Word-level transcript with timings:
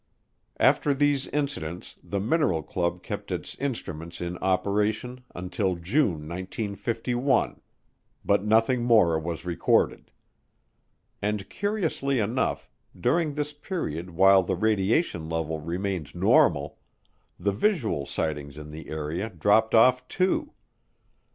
After 0.59 0.95
these 0.95 1.27
incidents 1.27 1.95
the 2.03 2.19
"mineral 2.19 2.63
club" 2.63 3.03
kept 3.03 3.31
its 3.31 3.53
instruments 3.59 4.19
in 4.19 4.35
operation 4.39 5.23
until 5.35 5.75
June 5.75 6.27
1951, 6.27 7.61
but 8.25 8.43
nothing 8.43 8.81
more 8.83 9.19
was 9.19 9.45
recorded. 9.45 10.09
And, 11.21 11.47
curiously 11.51 12.17
enough, 12.17 12.67
during 12.99 13.35
this 13.35 13.53
period 13.53 14.09
while 14.09 14.41
the 14.41 14.55
radiation 14.55 15.29
level 15.29 15.59
remained 15.59 16.15
normal, 16.15 16.79
the 17.39 17.51
visual 17.51 18.07
sightings 18.07 18.57
in 18.57 18.71
the 18.71 18.89
area 18.89 19.29
dropped 19.29 19.75
off 19.75 20.07
too. 20.07 20.51